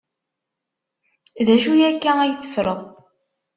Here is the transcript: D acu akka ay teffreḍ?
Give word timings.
D 1.45 1.47
acu 1.55 1.73
akka 1.89 2.11
ay 2.21 2.33
teffreḍ? 2.35 2.81